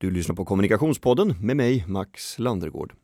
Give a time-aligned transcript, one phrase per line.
[0.00, 2.94] Du lyssnar på Kommunikationspodden med mig, Max Landergård.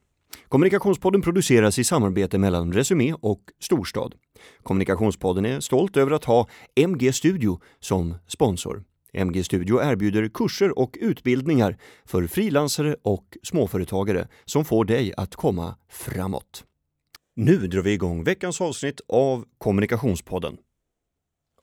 [0.48, 4.14] Kommunikationspodden produceras i samarbete mellan Resumé och Storstad.
[4.62, 8.84] Kommunikationspodden är stolt över att ha MG Studio som sponsor.
[9.12, 15.76] MG Studio erbjuder kurser och utbildningar för frilansare och småföretagare som får dig att komma
[15.88, 16.64] framåt.
[17.36, 20.56] Nu drar vi igång veckans avsnitt av Kommunikationspodden.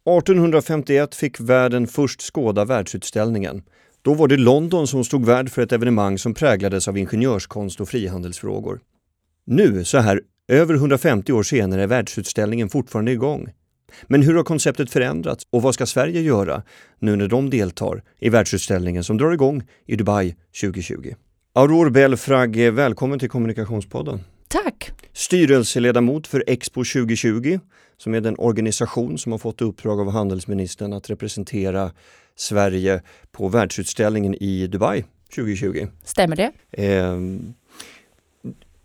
[0.06, 3.64] 1851 fick världen först skåda världsutställningen.
[4.04, 7.90] Då var det London som stod värd för ett evenemang som präglades av ingenjörskonst och
[7.90, 8.80] frihandelsfrågor.
[9.46, 13.50] Nu, så här över 150 år senare, är världsutställningen fortfarande igång.
[14.04, 16.64] Men hur har konceptet förändrats och vad ska Sverige göra
[17.00, 21.14] nu när de deltar i världsutställningen som drar igång i Dubai 2020?
[21.54, 24.20] Aurore Belfrage, välkommen till Kommunikationspodden.
[24.48, 24.92] Tack!
[25.14, 27.60] Styrelseledamot för Expo 2020
[27.98, 31.92] som är den organisation som har fått uppdrag av handelsministern att representera
[32.42, 35.04] Sverige på världsutställningen i Dubai
[35.36, 35.88] 2020.
[36.04, 36.52] Stämmer det?
[36.72, 37.18] Eh,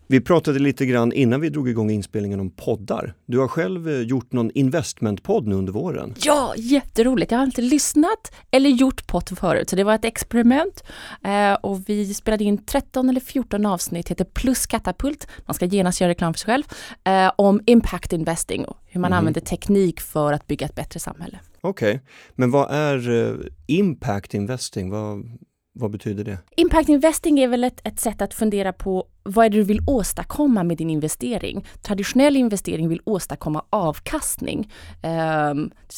[0.08, 3.14] vi pratade lite grann innan vi drog igång inspelningen om poddar.
[3.26, 6.14] Du har själv eh, gjort någon investmentpodd nu under våren.
[6.22, 7.30] Ja, jätteroligt.
[7.30, 10.84] Jag har inte lyssnat eller gjort podd förut, så det var ett experiment.
[11.24, 15.28] Eh, och vi spelade in 13 eller 14 avsnitt, heter Plus katapult.
[15.46, 16.64] Man ska genast göra reklam för sig själv.
[17.04, 19.18] Eh, om impact investing och hur man mm.
[19.18, 21.38] använder teknik för att bygga ett bättre samhälle.
[21.66, 22.00] Okej, okay.
[22.34, 24.90] men vad är uh, impact investing?
[24.90, 25.38] Vad,
[25.72, 26.38] vad betyder det?
[26.56, 29.80] Impact investing är väl ett, ett, sätt att fundera på vad är det du vill
[29.86, 31.66] åstadkomma med din investering?
[31.82, 35.54] Traditionell investering vill åstadkomma avkastning, eh,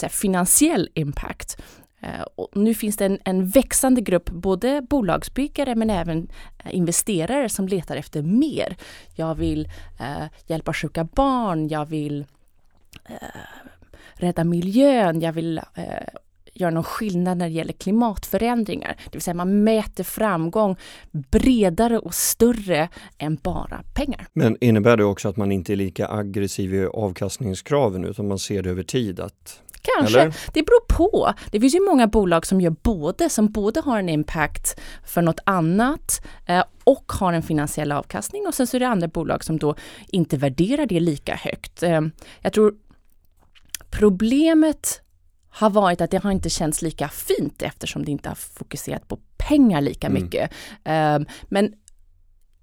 [0.09, 1.63] finansiell impact.
[2.01, 6.29] Eh, och nu finns det en, en, växande grupp, både bolagsbyggare men även
[6.65, 8.77] eh, investerare som letar efter mer.
[9.15, 9.69] Jag vill
[10.01, 12.27] eh, hjälpa sjuka barn, jag vill
[13.05, 13.17] eh,
[14.19, 15.85] rädda miljön, jag vill eh,
[16.55, 18.97] göra någon skillnad när det gäller klimatförändringar.
[19.05, 20.77] Det vill säga man mäter framgång
[21.13, 22.89] bredare och större
[23.19, 24.27] än bara pengar.
[24.33, 28.63] Men innebär det också att man inte är lika aggressiv i avkastningskraven utan man ser
[28.63, 29.21] det över tid?
[29.21, 29.63] Att
[29.97, 30.21] Kanske.
[30.21, 30.37] Eller?
[30.53, 31.33] Det beror på.
[31.51, 35.41] Det finns ju många bolag som gör både, som både har en impact för något
[35.45, 39.59] annat eh, och har en finansiell avkastning och sen så är det andra bolag som
[39.59, 39.75] då
[40.09, 41.83] inte värderar det lika högt.
[41.83, 42.01] Eh,
[42.41, 42.75] jag tror
[43.91, 45.01] problemet
[45.51, 49.19] har varit att det har inte känts lika fint eftersom det inte har fokuserat på
[49.37, 50.23] pengar lika mm.
[50.23, 50.51] mycket.
[50.85, 51.75] Um, men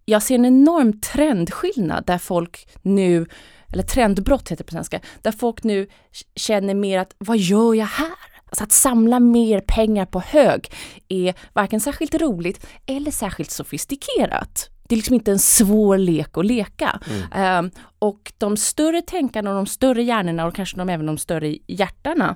[0.06, 3.26] jag ser en enorm trendskillnad där folk nu,
[3.74, 5.88] eller trendbrott heter det på svenska, där folk nu
[6.36, 8.12] känner mer att vad gör jag här?
[8.46, 10.72] Alltså att samla mer pengar på hög
[11.08, 14.70] är varken särskilt roligt eller särskilt sofistikerat.
[14.88, 17.00] Det är liksom inte en svår lek att leka.
[17.32, 17.66] Mm.
[17.66, 21.58] Um, och de större tänkarna och de större hjärnorna och kanske de, även de större
[21.68, 22.36] hjärtarna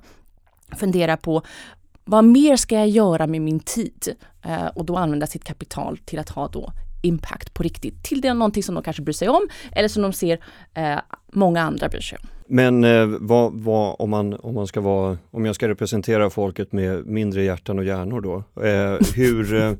[0.77, 1.41] fundera på
[2.05, 4.15] vad mer ska jag göra med min tid?
[4.45, 6.71] Eh, och då använda sitt kapital till att ha då
[7.01, 8.03] impact på riktigt.
[8.03, 10.39] Till det någonting som de kanske bryr sig om eller som de ser
[10.73, 10.99] eh,
[11.31, 12.27] många andra bryr sig om.
[12.47, 16.71] Men eh, vad, vad, om, man, om man ska vara, om jag ska representera folket
[16.71, 19.71] med mindre hjärtan och hjärnor då, eh, hur eh,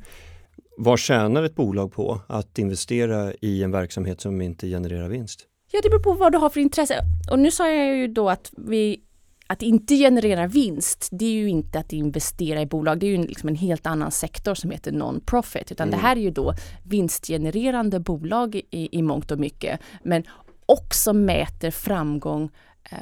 [0.82, 5.48] vad tjänar ett bolag på att investera i en verksamhet som inte genererar vinst?
[5.72, 7.00] Ja, det beror på vad du har för intresse.
[7.32, 9.02] Och nu sa jag ju då att vi
[9.48, 13.00] att inte generera vinst, det är ju inte att investera i bolag.
[13.00, 15.72] Det är ju liksom en helt annan sektor som heter non-profit.
[15.72, 16.00] Utan mm.
[16.00, 16.54] det här är ju då
[16.84, 19.80] vinstgenererande bolag i, i mångt och mycket.
[20.04, 20.24] Men
[20.66, 22.52] också mäter framgång
[22.92, 22.98] eh,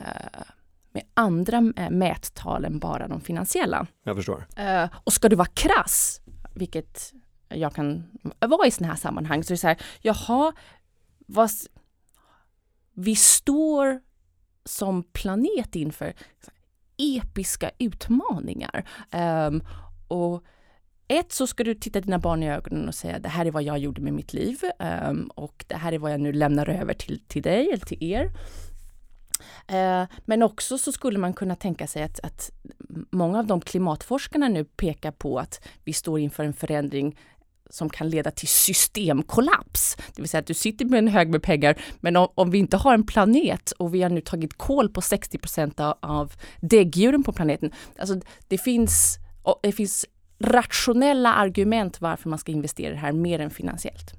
[0.91, 3.87] med andra eh, mättal än bara de finansiella.
[4.03, 4.47] Jag förstår.
[4.55, 6.21] Eh, och ska du vara krass,
[6.55, 7.13] vilket
[7.49, 8.03] jag kan
[8.39, 10.53] vara i sådana här sammanhang, så är det så här, jaha,
[11.17, 11.49] vad,
[12.93, 14.01] vi står
[14.65, 16.13] som planet inför
[16.97, 18.89] episka utmaningar.
[19.47, 19.63] Um,
[20.07, 20.43] och
[21.07, 23.63] ett så ska du titta dina barn i ögonen och säga det här är vad
[23.63, 24.61] jag gjorde med mitt liv
[25.09, 28.03] um, och det här är vad jag nu lämnar över till, till dig eller till
[28.03, 28.25] er.
[29.71, 32.51] Uh, men också så skulle man kunna tänka sig att, att
[33.11, 37.17] många av de klimatforskarna nu pekar på att vi står inför en förändring
[37.69, 39.97] som kan leda till systemkollaps.
[40.15, 42.57] Det vill säga att du sitter med en hög med pengar, men om, om vi
[42.57, 45.39] inte har en planet och vi har nu tagit kol på 60
[45.77, 47.71] av, av däggdjuren på planeten.
[47.99, 49.17] Alltså det finns,
[49.63, 50.05] det finns
[50.39, 54.13] rationella argument varför man ska investera i det här mer än finansiellt.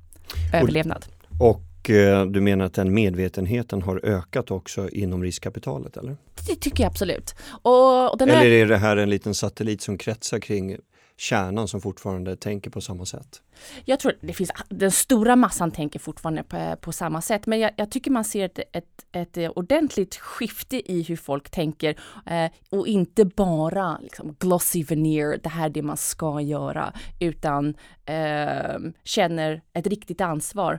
[0.54, 1.06] Överlevnad.
[1.40, 6.16] Och, och eh, du menar att den medvetenheten har ökat också inom riskkapitalet eller?
[6.46, 7.34] Det tycker jag absolut.
[7.62, 10.76] Och, och eller är det här en liten satellit som kretsar kring
[11.20, 13.42] kärnan som fortfarande tänker på samma sätt?
[13.84, 17.70] Jag tror det finns, den stora massan tänker fortfarande på, på samma sätt, men jag,
[17.76, 22.86] jag, tycker man ser ett, ett, ett ordentligt skifte i hur folk tänker eh, och
[22.86, 27.74] inte bara liksom, glossy veneer, det här är det man ska göra, utan
[28.04, 30.78] eh, känner ett riktigt ansvar.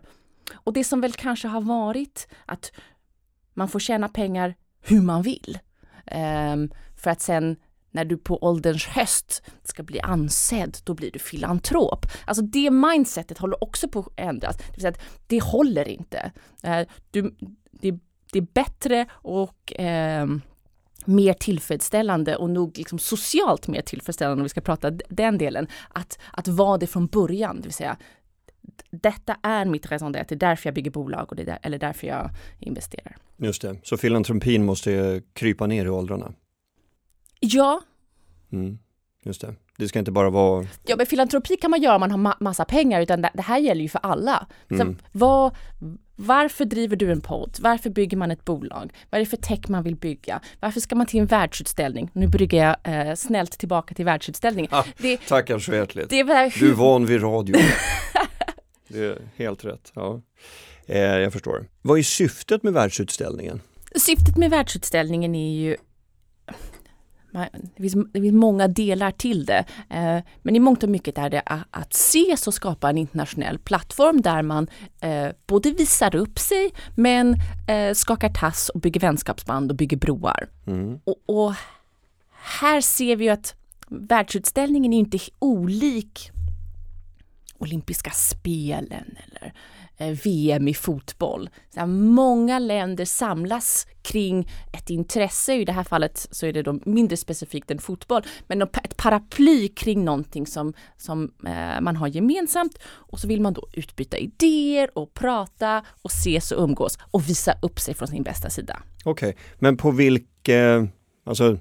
[0.54, 2.72] Och det som väl kanske har varit att
[3.54, 5.60] man får tjäna pengar hur man vill.
[6.54, 7.56] Um, för att sen
[7.92, 12.06] när du på ålderns höst ska bli ansedd, då blir du filantrop.
[12.26, 14.58] Alltså det mindsetet håller också på att ändras.
[14.58, 16.32] Det, vill säga att det håller inte.
[16.64, 17.36] Eh, du,
[17.72, 18.00] det,
[18.32, 20.28] det, är bättre och eh,
[21.06, 26.20] mer tillfredsställande och nog liksom socialt mer tillfredsställande om vi ska prata den delen, att,
[26.32, 27.98] att vara det från början, det vill säga
[28.92, 31.78] detta är mitt raison det är därför jag bygger bolag och det är där, eller
[31.78, 33.18] därför jag investerar.
[33.38, 36.34] Just det, så filantropin måste krypa ner i åldrarna?
[37.40, 37.82] Ja.
[38.52, 38.80] Mm,
[39.24, 39.56] just det.
[39.78, 40.68] Det ska inte bara vara...
[40.86, 43.42] Ja, men filantropi kan man göra om man har ma massa pengar, utan det, det,
[43.42, 44.48] här gäller ju för alla.
[44.72, 44.96] Mm.
[44.98, 45.56] Så vad,
[46.16, 47.58] varför driver du en podd?
[47.60, 48.94] Varför bygger man ett bolag?
[49.10, 50.42] Vad är det för tech man vill bygga?
[50.60, 52.10] Varför ska man till en världsutställning?
[52.14, 54.72] Nu brygger jag eh, snällt tillbaka till världsutställningen.
[54.74, 56.10] Ah, det, tackar så hjärtligt.
[56.10, 57.56] Det var, du är van vid radio.
[58.88, 59.92] det är helt rätt.
[59.96, 60.22] Ja.
[60.86, 61.66] Eh, jag förstår.
[61.82, 63.62] Vad är syftet med världsutställningen?
[63.96, 65.78] Syftet med världsutställningen är ju
[67.32, 69.66] det finns, det finns många delar till det.
[69.90, 73.60] Eh, men i mångt och mycket är det att, att ses och skapa en internationell
[73.60, 74.68] plattform där man
[75.02, 77.36] eh, både visar upp sig men
[77.68, 80.50] eh, skakar tass och bygger vänskapsband och bygger broar.
[80.68, 81.00] Mm.
[81.04, 81.54] Och, och,
[82.42, 83.56] här ser vi att
[83.88, 86.32] världsutställningen är inte olik
[87.58, 89.54] olympiska spelen eller
[90.02, 91.50] Eh, VM i fotboll.
[91.74, 96.80] Så många länder samlas kring ett intresse, i det här fallet så är det då
[96.86, 102.78] mindre specifikt än fotboll, men ett paraply kring någonting som, som eh, man har gemensamt
[102.86, 107.54] och så vill man då utbyta idéer och prata och ses och umgås och visa
[107.62, 108.80] upp sig från sin bästa sida.
[109.04, 109.42] Okej, okay.
[109.60, 110.90] men på vilket...
[111.26, 111.58] alltså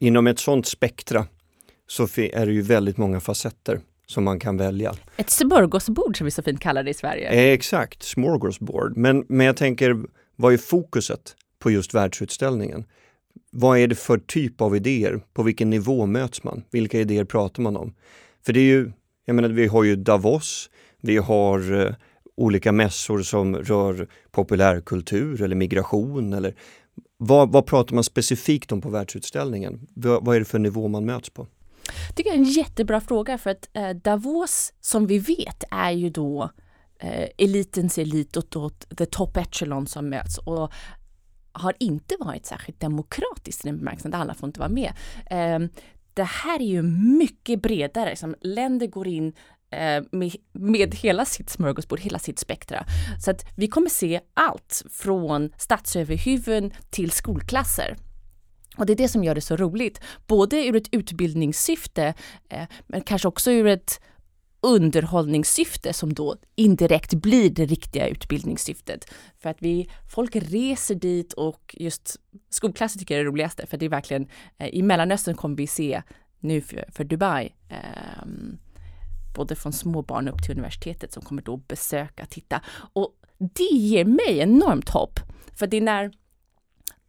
[0.00, 1.26] inom ett sånt spektra
[1.86, 3.80] så är det ju väldigt många facetter
[4.10, 4.94] som man kan välja.
[5.16, 7.28] Ett smörgåsbord som vi så fint kallar det i Sverige.
[7.28, 8.96] Eh, exakt, smörgåsbord.
[8.96, 9.96] Men, men jag tänker,
[10.36, 12.84] vad är fokuset på just världsutställningen?
[13.50, 15.20] Vad är det för typ av idéer?
[15.32, 16.62] På vilken nivå möts man?
[16.70, 17.94] Vilka idéer pratar man om?
[18.46, 18.92] För det är ju,
[19.24, 20.70] jag menar vi har ju Davos,
[21.00, 21.94] vi har eh,
[22.36, 26.54] olika mässor som rör populärkultur eller migration eller
[27.16, 29.86] vad, vad pratar man specifikt om på världsutställningen?
[29.94, 31.46] Vad, vad är det för nivå man möts på?
[32.14, 36.10] Tycker jag är en jättebra fråga för att eh, Davos, som vi vet, är ju
[36.10, 36.50] då
[36.98, 40.72] eh, elitens elit och då the top echelon som möts och
[41.52, 44.92] har inte varit särskilt demokratiskt i den bemärkelsen att alla får inte vara med.
[45.26, 45.58] Eh,
[46.14, 46.82] det här är ju
[47.18, 49.32] mycket bredare, som länder går in
[49.70, 52.84] eh, med, med, hela sitt smörgåsbord, hela sitt spektra.
[53.24, 57.96] Så att vi kommer se allt från statsöverhuvuden till skolklasser.
[58.80, 62.14] Och det är det som gör det så roligt, både ur ett utbildningssyfte
[62.48, 64.00] eh, men kanske också ur ett
[64.60, 69.10] underhållningssyfte som då indirekt blir det riktiga utbildningssyftet.
[69.38, 72.16] För att vi, folk reser dit och just
[72.50, 74.28] skolklasser tycker jag är det roligaste för det är verkligen,
[74.58, 76.02] eh, i Mellanöstern kommer vi se
[76.38, 78.26] nu för, för Dubai, eh,
[79.34, 82.62] både från små barn upp till universitetet som kommer då besöka, titta.
[82.92, 85.20] Och det ger mig enormt hopp.
[85.54, 86.12] För det är när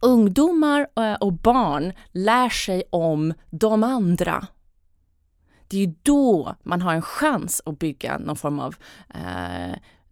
[0.01, 4.47] ungdomar eh, och barn lär sig om de andra.
[5.67, 8.75] Det är ju då man har en chans att bygga någon form av
[9.09, 9.71] eh,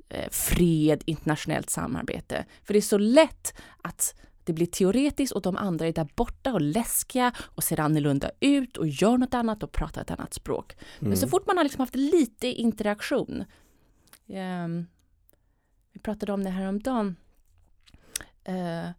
[0.10, 2.46] eh, fred, internationellt samarbete.
[2.64, 6.54] För det är så lätt att det blir teoretiskt och de andra är där borta
[6.54, 10.74] och läskiga och ser annorlunda ut och gör något annat och pratar ett annat språk.
[10.74, 11.10] Mm.
[11.10, 11.32] Men så mm.
[11.32, 13.44] fort man har liksom haft lite interaktion.
[14.28, 14.88] Um,
[15.94, 17.16] vi pratade om det här om dagen.
[18.50, 18.90] Uh,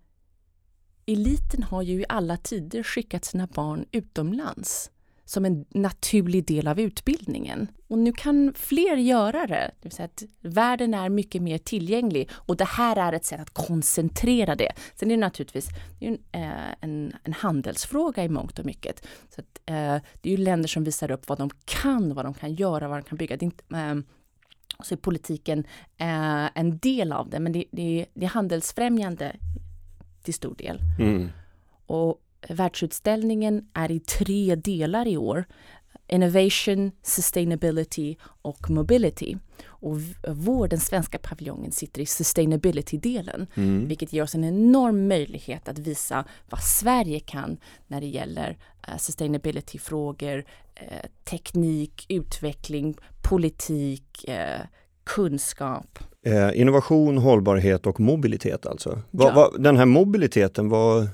[1.12, 4.90] eliten har ju i alla tider skickat sina barn utomlands
[5.30, 7.68] som en naturlig del av utbildningen.
[7.88, 9.70] Och nu kan fler göra det.
[9.80, 13.40] det vill säga att världen är mycket mer tillgänglig och det här är ett sätt
[13.40, 14.72] att koncentrera det.
[14.94, 19.06] Sen är det naturligtvis det är en, eh, en, en, handelsfråga i mångt och mycket.
[19.34, 22.34] Så att, eh, det är ju länder som visar upp vad de kan, vad de
[22.34, 23.36] kan göra, vad de kan bygga.
[23.36, 23.94] Det är inte, eh,
[24.82, 25.64] så är politiken
[25.96, 29.36] eh, en del av det, men det, det, det är handelsfrämjande
[30.22, 30.80] till stor del.
[30.98, 31.28] Mm.
[31.86, 35.44] Och världsutställningen är i tre delar i år.
[36.12, 39.36] innovation, sustainability och mobility.
[39.66, 39.96] Och
[40.28, 43.88] vår, den svenska paviljongen, sitter i sustainability-delen, mm.
[43.88, 48.58] vilket ger oss en enorm möjlighet att visa vad Sverige kan när det gäller
[48.88, 50.38] uh, sustainability-frågor,
[50.82, 54.66] uh, teknik, utveckling, politik, uh,
[55.14, 55.98] kunskap.
[56.54, 58.98] innovation, hållbarhet och mobilitet alltså.
[59.10, 61.08] Va, va, den här mobiliteten, vad,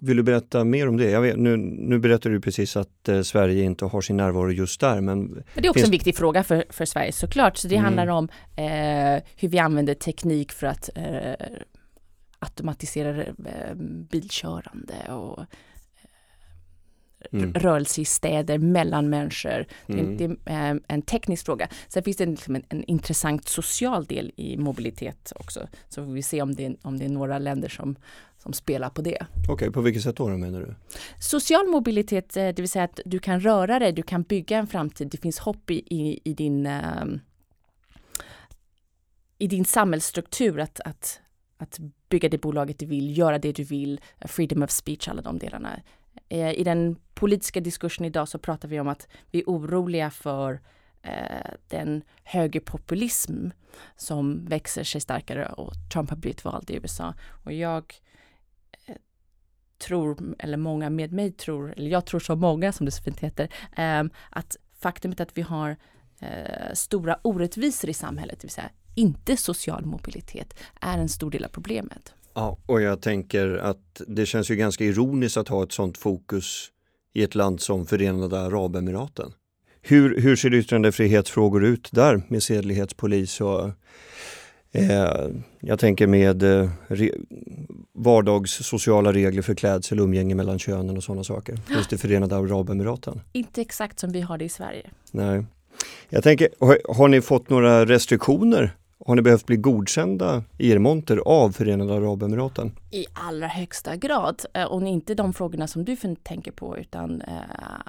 [0.00, 1.10] vill du berätta mer om det?
[1.10, 4.80] Jag vet, nu, nu berättar du precis att eh, Sverige inte har sin närvaro just
[4.80, 5.24] där men...
[5.24, 5.84] men det är också finns...
[5.84, 7.56] en viktig fråga för, för Sverige såklart.
[7.56, 7.84] Så det mm.
[7.84, 11.46] handlar om eh, hur vi använder teknik för att eh,
[12.38, 13.74] automatisera eh,
[14.10, 15.44] bilkörande och
[17.32, 17.54] mm.
[17.54, 19.66] rörelse i städer mellan människor.
[19.86, 20.16] Mm.
[20.16, 21.68] Det, är, det är en teknisk fråga.
[21.88, 25.68] Sen finns det liksom en, en, intressant social del i mobilitet också.
[25.88, 27.96] Så får vi se om det, om det är några länder som,
[28.38, 29.26] som spelar på det.
[29.42, 30.74] Okej, okay, på vilket sätt då menar du?
[31.20, 34.66] Social mobilitet, eh, det vill säga att du kan röra dig, du kan bygga en
[34.66, 37.20] framtid, det finns hopp i, i, i din um,
[39.38, 41.20] i din samhällsstruktur att, att,
[41.56, 41.78] att
[42.08, 45.80] bygga det bolaget du vill, göra det du vill, freedom of speech, alla de delarna.
[46.28, 50.60] Eh, I den politiska diskursen idag så pratar vi om att vi är oroliga för
[51.02, 53.48] eh, den högerpopulism
[53.96, 57.14] som växer sig starkare och Trump har blivit vald i USA.
[57.44, 57.94] Och jag
[58.86, 58.96] eh,
[59.78, 63.20] tror, eller många med mig tror, eller jag tror så många som det så fint
[63.20, 65.76] heter, ehm, att faktumet att vi har
[66.20, 71.44] eh, stora orättvisor i samhället, det vill säga inte social mobilitet, är en stor del
[71.44, 72.14] av problemet.
[72.36, 76.70] Ja, och jag tänker att det känns ju ganska ironiskt att ha ett sånt fokus
[77.14, 79.32] i ett land som Förenade Arabemiraten.
[79.82, 83.70] Hur, hur ser yttrandefrihetsfrågor ut där med sedlighetspolis och
[84.72, 85.28] eh,
[85.60, 87.10] jag tänker med eh, re,
[87.92, 91.56] vardags sociala regler för klädsel, umgänge mellan könen och sådana saker.
[91.66, 93.20] Finns det Förenade Arabemiraten?
[93.32, 94.90] Inte exakt som vi har det i Sverige.
[95.10, 95.44] Nej.
[96.08, 100.78] Jag tänker, har, har ni fått några restriktioner har ni behövt bli godkända i er
[100.78, 102.72] monter av Förenade Arabemiraten?
[102.90, 104.42] I allra högsta grad.
[104.54, 107.34] Eh, och inte de frågorna som du tänker på utan eh,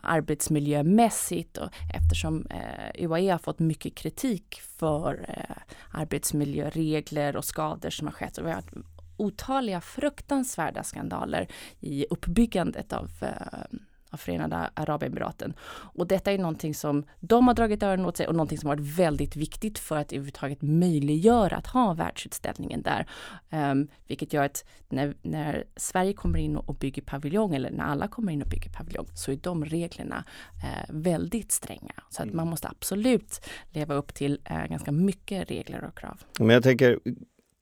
[0.03, 5.57] arbetsmiljömässigt och eftersom eh, UAE har fått mycket kritik för eh,
[5.91, 8.37] arbetsmiljöregler och skador som har skett.
[8.37, 8.73] Och vi har haft
[9.17, 11.47] otaliga fruktansvärda skandaler
[11.79, 13.77] i uppbyggandet av eh,
[14.09, 15.53] av Förenade Arabemiraten.
[15.69, 18.97] Och detta är någonting som de har dragit öronen åt sig och någonting som varit
[18.99, 23.07] väldigt viktigt för att överhuvudtaget möjliggöra att ha världsutställningen där.
[23.71, 28.07] Um, vilket gör att när, när, Sverige kommer in och bygger paviljong eller när alla
[28.07, 30.23] kommer in och bygger paviljong så är de reglerna
[30.63, 31.93] uh, väldigt stränga.
[32.09, 32.37] Så att mm.
[32.37, 36.21] man måste absolut leva upp till uh, ganska mycket regler och krav.
[36.39, 36.99] Men jag tänker,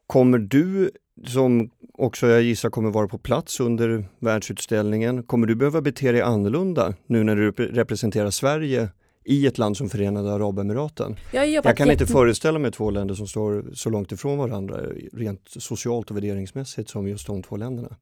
[0.07, 0.91] kommer du
[1.27, 5.23] som också jag gissar kommer vara på plats under världsutställningen.
[5.23, 8.89] Kommer du behöva bete dig annorlunda nu när du representerar Sverige
[9.23, 11.15] i ett land som Förenade Arabemiraten?
[11.33, 14.77] Jag, jag kan inte föreställa mig två länder som står så långt ifrån varandra
[15.13, 17.95] rent socialt och värderingsmässigt som just de två länderna.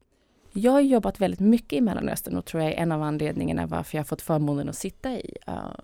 [0.53, 3.97] Jag har jobbat väldigt mycket i Mellanöstern och tror jag är en av anledningarna varför
[3.97, 5.75] jag fått förmånen att sitta i, uh,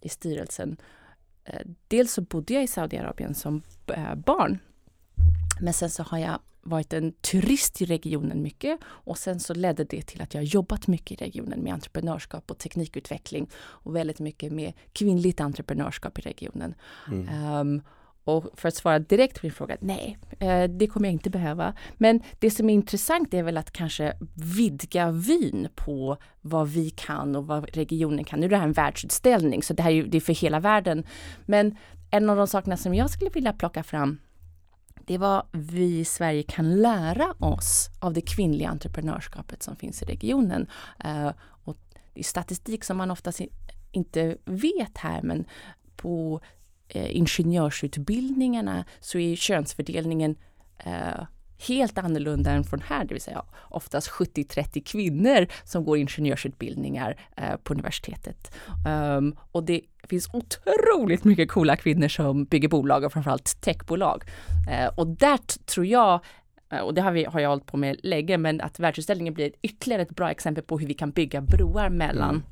[0.00, 0.76] i styrelsen.
[1.48, 4.58] Uh, dels så bodde jag i Saudiarabien som uh, barn.
[5.60, 9.84] Men sen så har jag varit en turist i regionen mycket och sen så ledde
[9.84, 14.52] det till att jag jobbat mycket i regionen med entreprenörskap och teknikutveckling och väldigt mycket
[14.52, 16.74] med kvinnligt entreprenörskap i regionen.
[17.08, 17.52] Mm.
[17.52, 17.82] Um,
[18.24, 21.74] och för att svara direkt på din fråga, nej, eh, det kommer jag inte behöva.
[21.94, 27.36] Men det som är intressant är väl att kanske vidga vyn på vad vi kan
[27.36, 28.40] och vad regionen kan.
[28.40, 31.04] Nu är det här en världsutställning, så det här är, det är för hela världen.
[31.44, 31.76] Men
[32.10, 34.18] en av de sakerna som jag skulle vilja plocka fram
[35.06, 40.02] det är vad vi i Sverige kan lära oss av det kvinnliga entreprenörskapet som finns
[40.02, 40.66] i regionen.
[41.04, 41.76] Eh, och
[42.14, 43.40] det är statistik som man oftast
[43.92, 45.44] inte vet här, men
[45.96, 46.40] på
[46.88, 50.36] eh, ingenjörsutbildningarna så är könsfördelningen
[50.78, 51.26] eh,
[51.58, 57.56] helt annorlunda än från här, det vill säga oftast 70-30 kvinnor som går ingenjörsutbildningar eh,
[57.62, 58.54] på universitetet.
[59.16, 64.24] Um, och det finns otroligt mycket coola kvinnor som bygger bolag och framförallt techbolag.
[64.70, 65.36] Eh, och där
[65.66, 66.20] tror jag
[66.72, 69.52] eh, och det har, vi, har jag hållit på med länge, men att världsutställningen blir
[69.62, 72.42] ytterligare ett bra exempel på hur vi kan bygga broar mellan mm.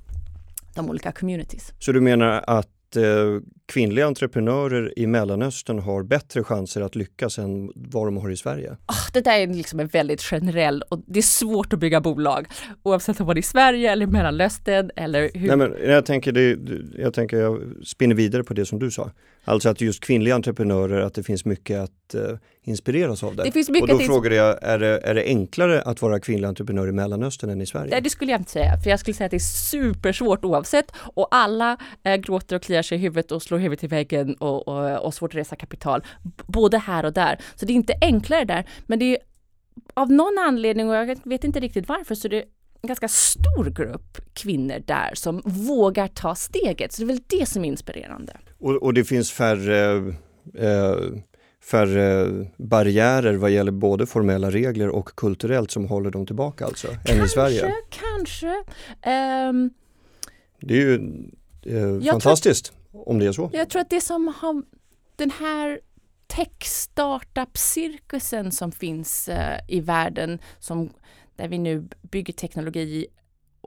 [0.75, 1.73] de olika communities.
[1.79, 7.73] Så du menar att eh, kvinnliga entreprenörer i Mellanöstern har bättre chanser att lyckas än
[7.75, 8.71] vad de har i Sverige?
[8.71, 12.47] Oh, det där är liksom en väldigt generell och det är svårt att bygga bolag
[12.83, 15.49] oavsett om man är i Sverige eller Mellanöstern eller hur.
[15.49, 16.59] Nej, men jag, tänker det,
[16.99, 19.11] jag tänker jag spinner vidare på det som du sa.
[19.45, 23.43] Alltså att just kvinnliga entreprenörer, att det finns mycket att uh, inspireras av det.
[23.43, 26.49] det finns mycket och då frågade jag, är det, är det enklare att vara kvinnlig
[26.49, 27.91] entreprenör i Mellanöstern än i Sverige?
[27.91, 30.93] Nej, det skulle jag inte säga, för jag skulle säga att det är supersvårt oavsett
[30.97, 34.69] och alla eh, gråter och kliar sig i huvudet och slår huvudet i väggen och,
[34.69, 36.05] och, och svårt att resa kapital,
[36.47, 37.39] både här och där.
[37.55, 39.19] Så det är inte enklare där, men det är
[39.95, 42.45] av någon anledning, och jag vet inte riktigt varför, så det är
[42.83, 46.93] en ganska stor grupp kvinnor där som vågar ta steget.
[46.93, 48.37] Så det är väl det som är inspirerande.
[48.65, 50.15] Och, och det finns färre
[50.55, 50.97] eh,
[51.65, 57.13] färre barriärer vad gäller både formella regler och kulturellt som håller dem tillbaka alltså, kanske,
[57.13, 57.75] än i Sverige?
[57.91, 58.65] Kanske,
[59.49, 59.71] um,
[60.61, 60.95] Det är ju
[61.63, 63.51] eh, fantastiskt tror, om det är så.
[63.53, 64.63] Jag tror att det som har
[65.17, 65.81] den här
[66.27, 70.91] tech-startup-cirkusen som finns uh, i världen som
[71.37, 73.07] där vi nu bygger teknologi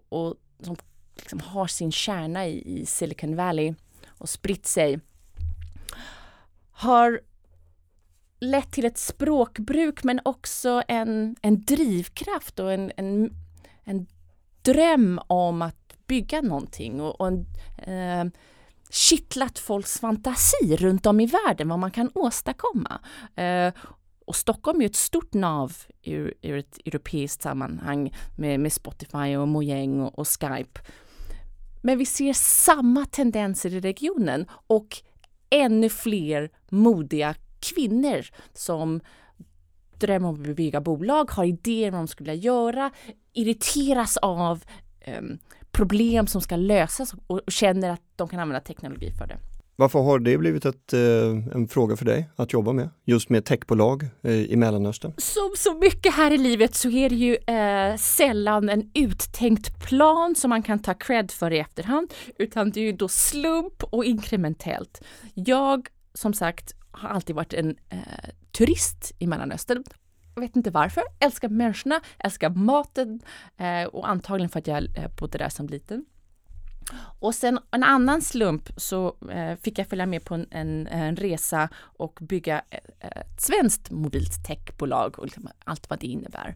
[0.10, 0.76] och som
[1.16, 3.74] liksom har sin kärna i, i Silicon Valley
[4.18, 5.00] och spritt sig
[6.72, 7.22] har
[8.40, 13.34] lett till ett språkbruk men också en, en drivkraft och en, en,
[13.84, 14.08] en
[14.62, 17.46] dröm om att bygga någonting och, och en,
[17.78, 18.26] eh,
[18.90, 23.00] kittlat folks fantasi runt om i världen vad man kan åstadkomma.
[23.36, 23.74] Eh,
[24.26, 29.48] och Stockholm är ett stort nav ur, ur ett europeiskt sammanhang med, med Spotify och
[29.48, 30.80] Mojang och, och Skype.
[31.88, 34.98] Men vi ser samma tendenser i regionen och
[35.50, 39.02] ännu fler modiga kvinnor som
[39.98, 42.92] drömmer om att bygga bolag, har idéer om vad de skulle vilja göra,
[43.34, 44.64] irriteras av
[45.00, 45.22] eh,
[45.72, 49.38] problem som ska lösas och känner att de kan använda teknologi för det.
[49.80, 51.00] Varför har det blivit ett, eh,
[51.56, 55.14] en fråga för dig att jobba med, just med techbolag eh, i Mellanöstern?
[55.18, 60.36] Som så mycket här i livet så är det ju eh, sällan en uttänkt plan
[60.36, 64.06] som man kan ta cred för i efterhand, utan det är ju då slump och
[64.06, 65.02] inkrementellt.
[65.34, 67.98] Jag, som sagt, har alltid varit en eh,
[68.52, 69.84] turist i Mellanöstern.
[70.36, 71.04] Jag vet inte varför.
[71.20, 73.20] Älskar människorna, älskar maten
[73.58, 76.06] eh, och antagligen för att jag eh, bodde där som liten.
[77.20, 81.16] Och sen en annan slump så eh, fick jag följa med på en, en, en
[81.16, 86.56] resa och bygga ett, ett svenskt mobilt techbolag och liksom allt vad det innebär.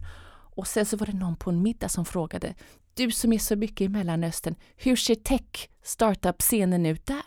[0.54, 2.54] Och sen så var det någon på en middag som frågade
[2.94, 7.22] Du som är så mycket i Mellanöstern, hur ser tech startup-scenen ut där?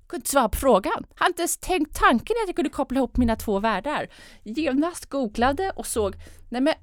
[0.00, 1.04] Jag kunde inte svara på frågan.
[1.08, 4.08] Jag hade inte ens tänkt tanken att jag kunde koppla ihop mina två världar.
[4.42, 6.16] Genast googlade och såg,
[6.48, 6.74] nej men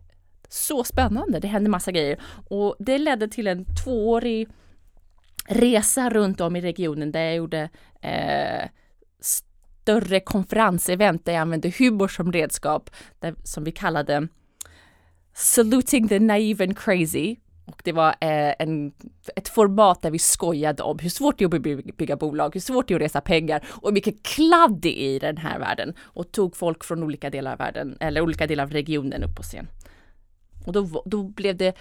[0.50, 2.22] så spännande, det hände massa grejer.
[2.50, 4.50] Och det ledde till en tvåårig
[5.46, 7.70] resa runt om i regionen där jag gjorde
[8.02, 8.70] eh,
[9.20, 12.90] större konferensevent där jag använde humor som redskap,
[13.20, 14.28] där, som vi kallade
[15.36, 17.36] Saluting the naive and crazy.
[17.66, 18.94] Och det var eh, en,
[19.36, 22.88] ett format där vi skojade om hur svårt det är att bygga, bolag, hur svårt
[22.88, 25.94] det är att resa pengar och hur mycket kladd det är i den här världen.
[26.00, 29.44] Och tog folk från olika delar av världen, eller olika delar av regionen upp på
[29.44, 29.68] scen.
[30.66, 31.76] Och då, då blev det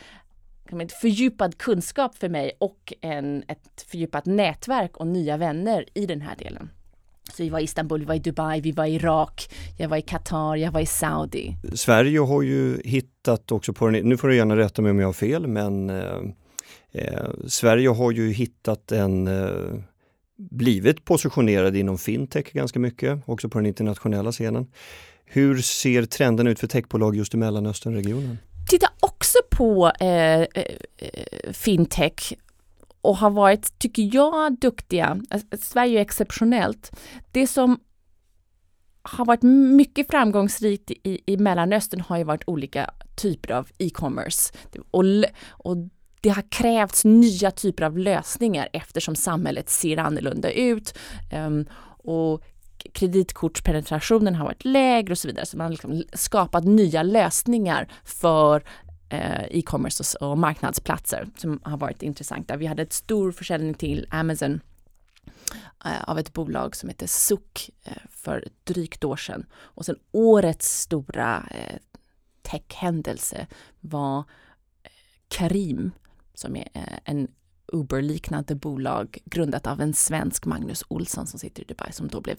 [1.01, 6.37] fördjupad kunskap för mig och en, ett fördjupat nätverk och nya vänner i den här
[6.37, 6.71] delen.
[7.33, 9.49] Så vi var i Istanbul, vi var i Dubai, vi var i Irak,
[9.79, 11.57] jag var i Qatar, jag var i Saudi.
[11.75, 15.09] Sverige har ju hittat också på den, nu får du gärna rätta mig om jag
[15.09, 16.21] har fel, men eh,
[16.93, 19.83] eh, Sverige har ju hittat en eh,
[20.37, 24.67] blivit positionerad inom fintech ganska mycket, också på den internationella scenen.
[25.25, 28.39] Hur ser trenden ut för techbolag just i Mellanösternregionen?
[28.73, 30.47] Tittar också på eh, eh,
[30.99, 32.33] eh, fintech
[33.03, 35.21] och har varit, tycker jag, duktiga.
[35.31, 36.91] Alltså, Sverige är exceptionellt.
[37.33, 37.81] Det som
[39.03, 44.53] har varit mycket framgångsrikt i, i Mellanöstern har ju varit olika typer av e-commerce.
[44.91, 45.05] Och,
[45.51, 45.77] och
[46.21, 50.95] det har krävts nya typer av lösningar eftersom samhället ser annorlunda ut.
[51.47, 51.67] Um,
[52.05, 52.43] och
[52.93, 55.47] kreditkortspenetrationen har varit lägre och så vidare.
[55.47, 58.65] Så man har liksom skapat nya lösningar för
[59.09, 62.57] eh, e-commerce och, och marknadsplatser som har varit intressanta.
[62.57, 64.61] Vi hade ett stor försäljning till Amazon
[65.85, 69.47] eh, av ett bolag som heter Sook eh, för ett drygt år sedan.
[69.55, 71.79] Och sen årets stora eh,
[72.43, 73.47] techhändelse
[73.81, 74.91] var eh,
[75.29, 75.91] Karim
[76.35, 76.69] som är
[77.05, 77.29] en
[77.73, 82.37] Uber-liknande bolag grundat av en svensk Magnus Olsson som sitter i Dubai som då blev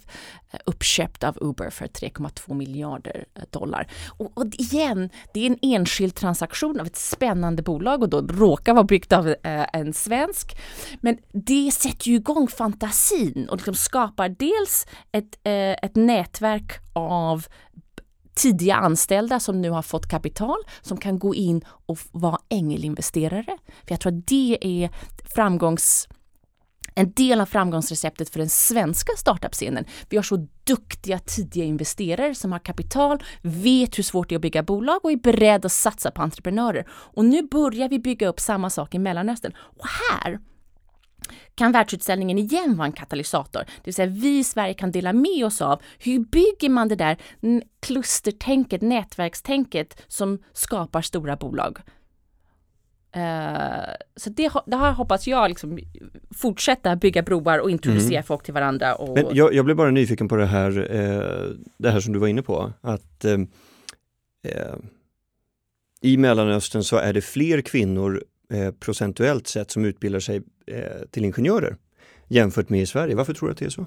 [0.51, 3.87] eh, uppköpt av Uber för 3,2 miljarder eh, dollar.
[4.17, 8.73] Och, och, igen, det är en enskild transaktion av ett spännande bolag och då råkar
[8.73, 10.57] vara byggt av eh, en svensk.
[11.01, 17.45] Men det sätter ju igång fantasin och liksom skapar dels ett, eh, ett nätverk av
[18.35, 23.57] tidiga anställda som nu har fått kapital som kan gå in och vara ängelinvesterare.
[23.67, 24.89] För jag tror att det är
[25.35, 26.07] framgångs
[26.95, 29.85] en del av framgångsreceptet för den svenska startup-scenen.
[30.09, 34.41] Vi har så duktiga tidiga investerare som har kapital, vet hur svårt det är att
[34.41, 36.87] bygga bolag och är beredda att satsa på entreprenörer.
[36.89, 39.53] Och nu börjar vi bygga upp samma sak i Mellanöstern.
[39.57, 40.39] Och här
[41.55, 43.59] kan världsutställningen igen vara en katalysator.
[43.59, 46.95] Det vill säga vi i Sverige kan dela med oss av hur bygger man det
[46.95, 47.17] där
[47.79, 51.77] klustertänket, nätverkstänket som skapar stora bolag.
[53.17, 55.79] Uh, så det, det här hoppas jag liksom
[56.31, 58.23] fortsätta bygga broar och introducera mm.
[58.23, 58.95] folk till varandra.
[58.95, 59.13] Och...
[59.13, 62.27] Men jag, jag blev bara nyfiken på det här, eh, det här som du var
[62.27, 63.39] inne på, att eh,
[64.43, 64.75] eh
[66.01, 68.23] i Mellanöstern så är det fler kvinnor
[68.53, 71.77] eh, procentuellt sett som utbildar sig eh, till ingenjörer
[72.27, 73.15] jämfört med i Sverige.
[73.15, 73.85] Varför tror du att det är så?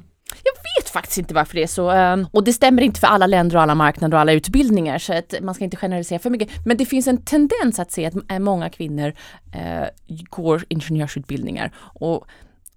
[0.97, 1.91] Faktiskt inte varför det är så.
[1.91, 5.13] Ehm, och det stämmer inte för alla länder och alla marknader och alla utbildningar så
[5.13, 6.49] att man ska inte generalisera för mycket.
[6.65, 9.13] Men det finns en tendens att se att eh, många kvinnor
[9.53, 9.89] eh,
[10.31, 11.73] går ingenjörsutbildningar.
[11.79, 12.27] Och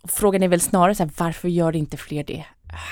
[0.03, 2.45] frågan är väl snarare så här, varför gör inte fler det